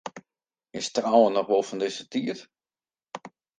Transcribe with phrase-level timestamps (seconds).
[0.79, 2.39] Is trouwen noch wol fan dizze tiid?